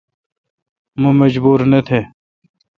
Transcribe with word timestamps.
مہ 1.01 1.09
مجبور 1.19 1.59
نہ 1.71 1.79
تھ۔ 1.87 1.99